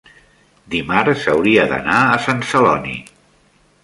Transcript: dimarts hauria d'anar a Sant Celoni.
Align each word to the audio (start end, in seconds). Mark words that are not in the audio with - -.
dimarts 0.75 1.27
hauria 1.33 1.65
d'anar 1.73 1.99
a 2.05 2.17
Sant 2.27 2.41
Celoni. 2.53 2.97